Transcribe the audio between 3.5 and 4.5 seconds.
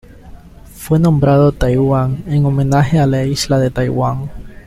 de Taiwán.